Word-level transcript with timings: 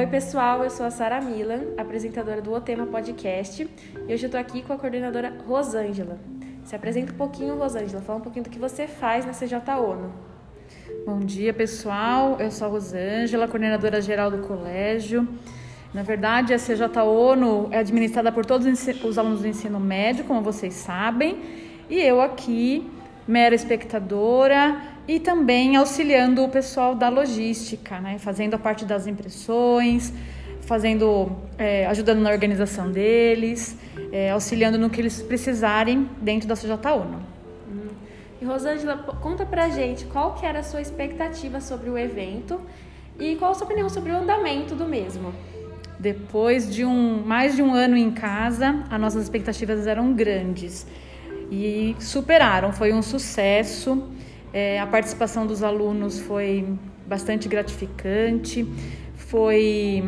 Oi, 0.00 0.06
pessoal, 0.06 0.64
eu 0.64 0.70
sou 0.70 0.86
a 0.86 0.90
Sara 0.90 1.20
Milan, 1.20 1.74
apresentadora 1.76 2.40
do 2.40 2.54
O 2.54 2.58
Tema 2.58 2.86
Podcast, 2.86 3.68
e 4.08 4.14
hoje 4.14 4.24
eu 4.24 4.30
tô 4.30 4.38
aqui 4.38 4.62
com 4.62 4.72
a 4.72 4.78
coordenadora 4.78 5.36
Rosângela. 5.46 6.18
Se 6.64 6.74
apresenta 6.74 7.12
um 7.12 7.16
pouquinho, 7.16 7.58
Rosângela, 7.58 8.00
fala 8.00 8.18
um 8.18 8.22
pouquinho 8.22 8.44
do 8.44 8.48
que 8.48 8.58
você 8.58 8.86
faz 8.86 9.26
na 9.26 9.32
CJ 9.32 9.58
ONU. 9.78 10.10
Bom 11.04 11.18
dia, 11.18 11.52
pessoal. 11.52 12.38
Eu 12.40 12.50
sou 12.50 12.68
a 12.68 12.70
Rosângela, 12.70 13.46
coordenadora 13.46 14.00
geral 14.00 14.30
do 14.30 14.38
colégio. 14.38 15.28
Na 15.92 16.02
verdade, 16.02 16.54
a 16.54 16.58
CJ 16.58 16.98
ONU 17.02 17.68
é 17.70 17.76
administrada 17.76 18.32
por 18.32 18.46
todos 18.46 18.66
os 19.04 19.18
alunos 19.18 19.42
do 19.42 19.48
ensino 19.48 19.78
médio, 19.78 20.24
como 20.24 20.40
vocês 20.40 20.72
sabem, 20.72 21.42
e 21.90 22.00
eu 22.00 22.22
aqui, 22.22 22.90
mera 23.28 23.54
espectadora 23.54 24.80
e 25.10 25.18
também 25.18 25.74
auxiliando 25.74 26.44
o 26.44 26.48
pessoal 26.48 26.94
da 26.94 27.08
logística, 27.08 27.98
né? 27.98 28.16
fazendo 28.20 28.54
a 28.54 28.58
parte 28.58 28.84
das 28.84 29.08
impressões, 29.08 30.12
fazendo, 30.60 31.32
é, 31.58 31.84
ajudando 31.86 32.20
na 32.20 32.30
organização 32.30 32.92
deles, 32.92 33.76
é, 34.12 34.30
auxiliando 34.30 34.78
no 34.78 34.88
que 34.88 35.00
eles 35.00 35.20
precisarem 35.20 36.08
dentro 36.22 36.46
da 36.46 36.54
CJ 36.54 36.74
ONU. 36.92 37.18
Hum. 37.68 37.88
E 38.40 38.44
Rosângela, 38.44 38.98
conta 39.20 39.44
pra 39.44 39.68
gente 39.68 40.04
qual 40.04 40.34
que 40.34 40.46
era 40.46 40.60
a 40.60 40.62
sua 40.62 40.80
expectativa 40.80 41.60
sobre 41.60 41.90
o 41.90 41.98
evento 41.98 42.60
e 43.18 43.34
qual 43.34 43.50
a 43.50 43.54
sua 43.54 43.64
opinião 43.66 43.88
sobre 43.88 44.12
o 44.12 44.16
andamento 44.16 44.76
do 44.76 44.86
mesmo. 44.86 45.34
Depois 45.98 46.72
de 46.72 46.84
um 46.84 47.20
mais 47.26 47.56
de 47.56 47.62
um 47.64 47.74
ano 47.74 47.96
em 47.96 48.12
casa, 48.12 48.84
as 48.88 49.00
nossas 49.00 49.24
expectativas 49.24 49.88
eram 49.88 50.12
grandes 50.12 50.86
e 51.50 51.96
superaram. 51.98 52.72
Foi 52.72 52.92
um 52.92 53.02
sucesso. 53.02 54.08
É, 54.52 54.80
a 54.80 54.86
participação 54.86 55.46
dos 55.46 55.62
alunos 55.62 56.18
foi 56.20 56.66
bastante 57.06 57.48
gratificante. 57.48 58.66
Foi 59.16 60.04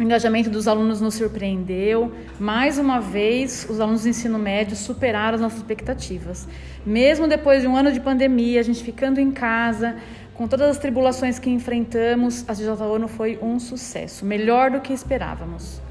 o 0.00 0.02
engajamento 0.02 0.48
dos 0.48 0.66
alunos 0.66 1.00
nos 1.00 1.14
surpreendeu. 1.14 2.10
Mais 2.38 2.78
uma 2.78 3.00
vez, 3.00 3.66
os 3.68 3.80
alunos 3.80 4.02
do 4.02 4.08
ensino 4.08 4.38
médio 4.38 4.74
superaram 4.74 5.34
as 5.34 5.40
nossas 5.42 5.58
expectativas. 5.58 6.48
Mesmo 6.86 7.28
depois 7.28 7.60
de 7.60 7.68
um 7.68 7.76
ano 7.76 7.92
de 7.92 8.00
pandemia, 8.00 8.60
a 8.60 8.62
gente 8.62 8.82
ficando 8.82 9.20
em 9.20 9.30
casa, 9.30 9.96
com 10.32 10.48
todas 10.48 10.70
as 10.70 10.78
tribulações 10.78 11.38
que 11.38 11.50
enfrentamos, 11.50 12.48
a 12.48 12.54
CJ 12.54 12.82
ONU 12.82 13.08
foi 13.08 13.38
um 13.42 13.58
sucesso, 13.58 14.24
melhor 14.24 14.70
do 14.70 14.80
que 14.80 14.90
esperávamos. 14.90 15.82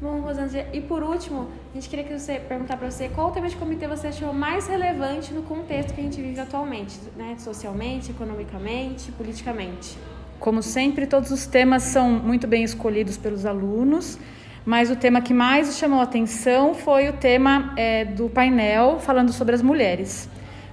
Bom, 0.00 0.20
Rosângela, 0.20 0.66
e 0.72 0.80
por 0.80 1.02
último, 1.04 1.48
a 1.72 1.74
gente 1.74 1.88
queria 1.88 2.04
que 2.04 2.18
você 2.18 2.40
perguntar 2.40 2.76
para 2.76 2.90
você 2.90 3.08
qual 3.08 3.30
tema 3.30 3.48
de 3.48 3.54
comitê 3.56 3.86
você 3.86 4.08
achou 4.08 4.32
mais 4.32 4.66
relevante 4.66 5.32
no 5.32 5.42
contexto 5.42 5.94
que 5.94 6.00
a 6.00 6.04
gente 6.04 6.20
vive 6.20 6.38
atualmente, 6.40 6.98
né? 7.16 7.36
socialmente, 7.38 8.10
economicamente, 8.10 9.12
politicamente. 9.12 9.96
Como 10.40 10.62
sempre, 10.62 11.06
todos 11.06 11.30
os 11.30 11.46
temas 11.46 11.84
são 11.84 12.10
muito 12.10 12.46
bem 12.46 12.64
escolhidos 12.64 13.16
pelos 13.16 13.46
alunos, 13.46 14.18
mas 14.66 14.90
o 14.90 14.96
tema 14.96 15.20
que 15.20 15.32
mais 15.32 15.76
chamou 15.78 16.00
atenção 16.00 16.74
foi 16.74 17.08
o 17.08 17.12
tema 17.12 17.72
é, 17.76 18.04
do 18.04 18.28
painel 18.28 18.98
falando 18.98 19.32
sobre 19.32 19.54
as 19.54 19.62
mulheres. 19.62 20.28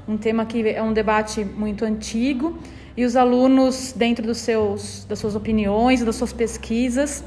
Um 0.07 0.17
tema 0.17 0.45
que 0.45 0.67
é 0.67 0.81
um 0.81 0.93
debate 0.93 1.45
muito 1.45 1.85
antigo, 1.85 2.57
e 2.97 3.05
os 3.05 3.15
alunos, 3.15 3.93
dentro 3.95 4.25
dos 4.25 4.39
seus, 4.39 5.05
das 5.05 5.19
suas 5.19 5.35
opiniões, 5.35 6.03
das 6.03 6.15
suas 6.15 6.33
pesquisas, 6.33 7.23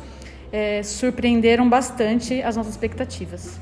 é, 0.54 0.84
surpreenderam 0.84 1.68
bastante 1.68 2.40
as 2.40 2.56
nossas 2.56 2.74
expectativas. 2.74 3.58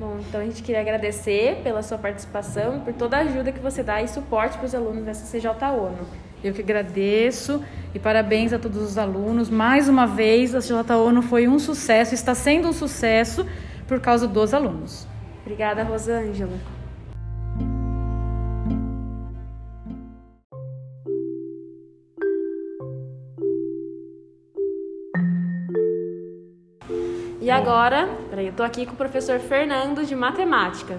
Bom, 0.00 0.16
então 0.26 0.40
a 0.40 0.44
gente 0.44 0.62
queria 0.62 0.80
agradecer 0.80 1.60
pela 1.62 1.82
sua 1.82 1.98
participação 1.98 2.78
e 2.78 2.80
por 2.80 2.94
toda 2.94 3.18
a 3.18 3.20
ajuda 3.20 3.52
que 3.52 3.60
você 3.60 3.82
dá 3.82 4.00
e 4.00 4.08
suporte 4.08 4.56
para 4.56 4.64
os 4.64 4.74
alunos 4.74 5.04
dessa 5.04 5.30
CJ 5.30 5.50
ONU. 5.68 5.98
Eu 6.42 6.54
que 6.54 6.62
agradeço 6.62 7.62
e 7.94 7.98
parabéns 7.98 8.54
a 8.54 8.58
todos 8.58 8.80
os 8.80 8.96
alunos. 8.96 9.50
Mais 9.50 9.86
uma 9.86 10.06
vez, 10.06 10.54
a 10.54 10.60
CJ 10.60 10.94
ONU 10.96 11.20
foi 11.20 11.46
um 11.46 11.58
sucesso, 11.58 12.14
está 12.14 12.34
sendo 12.34 12.68
um 12.68 12.72
sucesso 12.72 13.46
por 13.86 14.00
causa 14.00 14.26
dos 14.26 14.54
alunos. 14.54 15.06
Obrigada, 15.42 15.82
Rosângela. 15.82 16.58
E 27.44 27.50
agora, 27.50 28.08
peraí, 28.30 28.46
eu 28.46 28.52
estou 28.52 28.64
aqui 28.64 28.86
com 28.86 28.94
o 28.94 28.96
professor 28.96 29.38
Fernando 29.38 30.02
de 30.02 30.16
Matemática. 30.16 30.98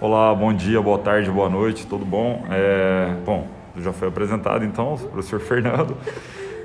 Olá, 0.00 0.34
bom 0.34 0.50
dia, 0.50 0.80
boa 0.80 0.98
tarde, 0.98 1.30
boa 1.30 1.50
noite, 1.50 1.86
tudo 1.86 2.06
bom? 2.06 2.42
É, 2.50 3.14
bom, 3.22 3.46
já 3.76 3.92
foi 3.92 4.08
apresentado 4.08 4.64
então, 4.64 4.96
professor 4.96 5.38
Fernando. 5.44 5.94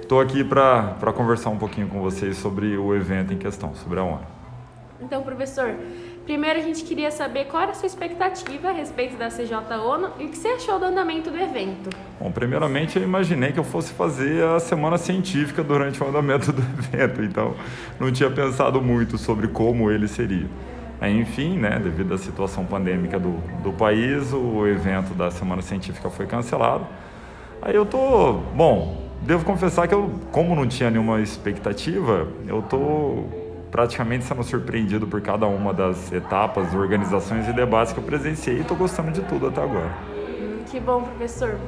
Estou 0.02 0.22
aqui 0.22 0.42
para 0.42 1.12
conversar 1.14 1.50
um 1.50 1.58
pouquinho 1.58 1.90
com 1.90 2.00
vocês 2.00 2.38
sobre 2.38 2.78
o 2.78 2.96
evento 2.96 3.34
em 3.34 3.38
questão, 3.38 3.76
sobre 3.76 4.00
a 4.00 4.04
ONU. 4.04 4.37
Então, 5.02 5.22
professor, 5.22 5.76
Primeiro, 6.28 6.60
a 6.60 6.62
gente 6.62 6.84
queria 6.84 7.10
saber 7.10 7.46
qual 7.46 7.64
era 7.64 7.72
a 7.72 7.74
sua 7.74 7.88
expectativa 7.88 8.68
a 8.68 8.74
respeito 8.74 9.16
da 9.16 9.30
CJ 9.30 9.54
ONU 9.82 10.10
e 10.20 10.26
o 10.26 10.30
que 10.30 10.38
você 10.38 10.50
achou 10.50 10.78
do 10.78 10.84
andamento 10.84 11.32
do 11.32 11.38
evento. 11.38 11.90
Bom, 12.20 12.30
primeiramente, 12.30 12.98
eu 12.98 13.04
imaginei 13.04 13.54
que 13.54 13.60
eu 13.60 13.64
fosse 13.64 13.94
fazer 13.94 14.44
a 14.44 14.60
semana 14.60 14.98
científica 14.98 15.64
durante 15.64 16.04
o 16.04 16.06
andamento 16.06 16.52
do 16.52 16.62
evento, 16.84 17.24
então 17.24 17.56
não 17.98 18.12
tinha 18.12 18.30
pensado 18.30 18.82
muito 18.82 19.18
sobre 19.18 19.48
como 19.48 19.90
ele 19.90 20.06
seria. 20.06 20.48
Enfim, 21.02 21.58
né, 21.58 21.80
devido 21.82 22.14
à 22.14 22.18
situação 22.18 22.66
pandêmica 22.66 23.18
do, 23.18 23.38
do 23.64 23.72
país, 23.72 24.34
o 24.34 24.68
evento 24.68 25.14
da 25.14 25.32
semana 25.32 25.62
científica 25.62 26.10
foi 26.10 26.26
cancelado. 26.26 26.86
Aí 27.62 27.74
eu 27.74 27.86
tô, 27.86 28.34
bom, 28.54 29.02
devo 29.22 29.46
confessar 29.46 29.88
que 29.88 29.96
eu, 29.96 30.12
como 30.30 30.54
não 30.54 30.68
tinha 30.68 30.92
nenhuma 30.92 31.22
expectativa, 31.22 32.28
eu 32.46 32.62
tô 32.64 33.47
praticamente 33.78 34.24
sendo 34.24 34.42
surpreendido 34.42 35.06
por 35.06 35.22
cada 35.22 35.46
uma 35.46 35.72
das 35.72 36.12
etapas, 36.12 36.74
organizações 36.74 37.48
e 37.48 37.54
debates 37.54 37.94
que 37.94 38.00
eu 38.00 38.04
presenciei 38.04 38.58
e 38.58 38.62
estou 38.62 38.76
gostando 38.76 39.12
de 39.12 39.22
tudo 39.22 39.46
até 39.46 39.62
agora. 39.62 39.92
Hum, 40.18 40.64
que 40.66 40.80
bom, 40.80 41.04
professor. 41.04 41.60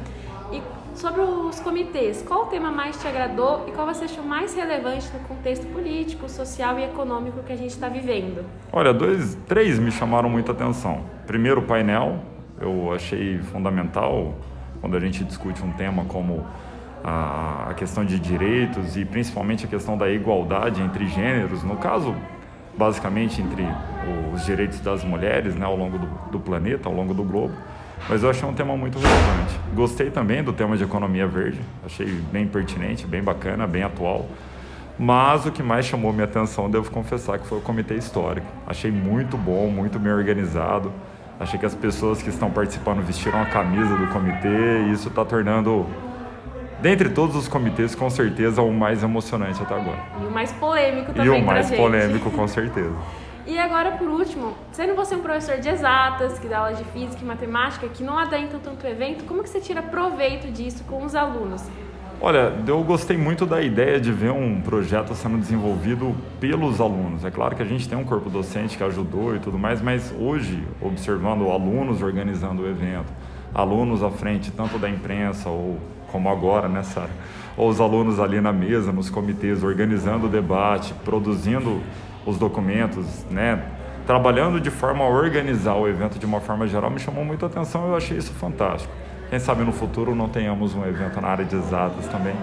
E 0.52 0.60
sobre 0.96 1.22
os 1.22 1.60
comitês, 1.60 2.24
qual 2.28 2.46
o 2.46 2.46
tema 2.48 2.72
mais 2.72 3.00
te 3.00 3.08
agradou 3.08 3.64
e 3.68 3.72
qual 3.74 3.86
você 3.86 4.06
achou 4.06 4.24
mais 4.24 4.56
relevante 4.56 5.08
no 5.14 5.20
contexto 5.28 5.68
político, 5.68 6.28
social 6.28 6.80
e 6.80 6.86
econômico 6.86 7.44
que 7.44 7.54
a 7.54 7.56
gente 7.56 7.70
está 7.70 7.88
vivendo? 7.88 8.44
Olha, 8.74 8.92
dois, 8.92 9.38
três 9.48 9.78
me 9.78 9.92
chamaram 9.92 10.32
muita 10.32 10.52
atenção. 10.52 11.06
Primeiro, 11.28 11.62
o 11.62 11.64
painel, 11.64 12.24
eu 12.60 12.92
achei 12.92 13.38
fundamental 13.38 14.34
quando 14.82 14.98
a 14.98 15.00
gente 15.00 15.24
discute 15.24 15.64
um 15.64 15.74
tema 15.74 16.06
como 16.06 16.44
a, 17.04 17.74
questão 17.78 18.04
de 18.04 18.20
direitos 18.20 18.98
e 18.98 19.06
principalmente 19.06 19.66
a 19.66 19.68
questão 19.68 19.98
da 19.98 20.10
igualdade 20.10 20.82
entre 20.82 21.08
gêneros, 21.08 21.64
no 21.64 21.78
caso, 21.78 22.16
basicamente 22.78 23.42
entre 23.42 23.66
os 24.34 24.46
direitos 24.46 24.80
das 24.80 25.04
mulheres 25.04 25.56
né, 25.56 25.66
ao 25.66 25.76
longo 25.76 25.98
do, 25.98 26.08
do 26.32 26.40
planeta, 26.40 26.90
ao 26.90 26.96
longo 26.96 27.14
do 27.14 27.24
globo. 27.24 27.54
Mas 28.08 28.24
eu 28.24 28.30
achei 28.30 28.48
um 28.48 28.54
tema 28.54 28.76
muito 28.78 28.98
relevante. 28.98 29.60
Gostei 29.74 30.10
também 30.10 30.44
do 30.44 30.54
tema 30.54 30.78
de 30.78 30.84
economia 30.84 31.28
verde, 31.28 31.60
achei 31.86 32.08
bem 32.32 32.48
pertinente, 32.48 33.06
bem 33.06 33.22
bacana, 33.22 33.68
bem 33.68 33.84
atual. 33.84 34.28
Mas 34.98 35.46
o 35.46 35.52
que 35.52 35.64
mais 35.64 35.86
chamou 35.86 36.12
minha 36.12 36.26
atenção, 36.26 36.70
devo 36.70 36.92
confessar, 36.92 37.40
que 37.40 37.48
foi 37.48 37.58
o 37.58 37.62
comitê 37.62 37.96
histórico. 37.96 38.48
Achei 38.68 38.92
muito 38.92 39.38
bom, 39.38 39.70
muito 39.70 39.98
bem 39.98 40.12
organizado. 40.12 40.92
Achei 41.40 41.58
que 41.58 41.66
as 41.66 41.74
pessoas 41.74 42.22
que 42.22 42.30
estão 42.30 42.52
participando 42.52 43.02
vestiram 43.02 43.42
a 43.42 43.46
camisa 43.46 43.96
do 43.96 44.08
comitê 44.08 44.82
e 44.88 44.92
isso 44.92 45.08
está 45.08 45.24
tornando 45.24 45.86
dentre 46.82 47.10
todos 47.10 47.36
os 47.36 47.48
comitês, 47.48 47.96
com 47.96 48.10
certeza 48.10 48.62
o 48.62 48.74
mais 48.74 49.04
emocionante 49.04 49.62
até 49.62 49.76
agora. 49.76 50.00
E 50.22 50.26
o 50.26 50.32
mais 50.32 50.52
polêmico 50.54 51.14
também. 51.14 51.26
E 51.26 51.30
o 51.30 51.46
mais 51.46 51.70
polêmico, 51.72 52.32
com 52.32 52.48
certeza. 52.50 52.96
E 53.46 53.58
agora, 53.58 53.92
por 53.92 54.08
último, 54.08 54.54
sendo 54.72 54.96
você 54.96 55.16
um 55.16 55.22
professor 55.22 55.58
de 55.58 55.70
exatas, 55.70 56.38
que 56.38 56.48
dá 56.48 56.60
aula 56.60 56.74
de 56.74 56.84
física 56.86 57.24
e 57.24 57.26
matemática, 57.26 57.88
que 57.88 58.04
não 58.04 58.18
adentra 58.18 58.60
tanto 58.60 58.86
o 58.86 58.88
evento, 58.88 59.24
como 59.26 59.42
que 59.42 59.50
você 59.50 59.60
tira 59.60 59.82
proveito 59.82 60.52
disso 60.52 60.84
com 60.84 61.04
os 61.04 61.16
alunos? 61.16 61.64
Olha, 62.22 62.54
eu 62.68 62.84
gostei 62.84 63.18
muito 63.18 63.46
da 63.46 63.62
ideia 63.62 63.98
de 63.98 64.12
ver 64.12 64.32
um 64.32 64.60
projeto 64.60 65.16
sendo 65.16 65.38
desenvolvido 65.38 66.14
pelos 66.38 66.82
alunos. 66.82 67.24
É 67.24 67.32
claro 67.32 67.56
que 67.56 67.64
a 67.64 67.66
gente 67.66 67.88
tem 67.88 67.98
um 67.98 68.04
corpo 68.04 68.30
docente 68.30 68.78
que 68.78 68.84
ajudou 68.84 69.36
e 69.36 69.40
tudo 69.40 69.58
mais, 69.58 69.82
mas 69.82 70.14
hoje, 70.20 70.62
observando 70.82 71.50
alunos 71.50 72.02
organizando 72.02 72.64
o 72.64 72.68
evento, 72.68 73.12
alunos 73.54 74.04
à 74.04 74.10
frente 74.10 74.52
tanto 74.52 74.78
da 74.78 74.90
imprensa 74.90 75.50
ou 75.50 75.78
como 76.12 76.30
agora, 76.30 76.68
né, 76.68 76.84
Sara? 76.84 77.10
Ou 77.58 77.70
os 77.70 77.80
alunos 77.80 78.20
ali 78.20 78.40
na 78.42 78.54
mesa, 78.54 78.92
nos 78.92 79.10
comitês, 79.10 79.64
organizando 79.64 80.28
o 80.28 80.30
debate, 80.30 80.94
produzindo 81.06 81.82
os 82.26 82.38
documentos, 82.38 83.26
né? 83.30 83.64
Trabalhando 84.06 84.60
de 84.60 84.72
forma 84.72 85.04
a 85.04 85.08
organizar 85.08 85.76
o 85.76 85.88
evento 85.88 86.18
de 86.18 86.26
uma 86.26 86.40
forma 86.40 86.68
geral 86.68 86.90
me 86.90 87.00
chamou 87.00 87.24
muito 87.24 87.46
a 87.46 87.48
atenção 87.48 87.86
e 87.86 87.90
eu 87.90 87.96
achei 87.96 88.18
isso 88.18 88.34
fantástico. 88.34 88.94
Quem 89.30 89.38
sabe 89.38 89.64
no 89.64 89.72
futuro 89.72 90.16
não 90.16 90.28
tenhamos 90.28 90.74
um 90.74 90.84
evento 90.84 91.22
na 91.22 91.28
área 91.28 91.46
de 91.46 91.56
exatas 91.56 92.08
também 92.08 92.34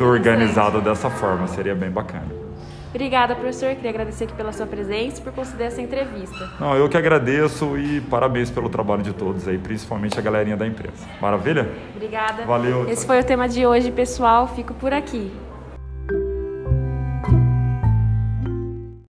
organizado 0.00 0.80
dessa 0.80 1.10
forma, 1.10 1.46
seria 1.46 1.74
bem 1.74 1.90
bacana. 1.90 2.47
Obrigada, 2.90 3.34
professor. 3.34 3.74
Queria 3.74 3.90
agradecer 3.90 4.24
aqui 4.24 4.32
pela 4.34 4.52
sua 4.52 4.66
presença 4.66 5.20
e 5.20 5.22
por 5.22 5.32
conceder 5.32 5.66
essa 5.66 5.80
entrevista. 5.80 6.50
Não, 6.58 6.74
eu 6.74 6.88
que 6.88 6.96
agradeço 6.96 7.76
e 7.78 8.00
parabéns 8.00 8.50
pelo 8.50 8.68
trabalho 8.68 9.02
de 9.02 9.12
todos 9.12 9.46
aí, 9.46 9.58
principalmente 9.58 10.18
a 10.18 10.22
galerinha 10.22 10.56
da 10.56 10.66
imprensa. 10.66 11.06
Maravilha? 11.20 11.68
Obrigada. 11.94 12.44
Valeu. 12.44 12.88
Esse 12.88 13.06
foi 13.06 13.20
o 13.20 13.24
tema 13.24 13.48
de 13.48 13.66
hoje, 13.66 13.90
pessoal. 13.90 14.48
Fico 14.48 14.72
por 14.74 14.92
aqui. 14.92 15.30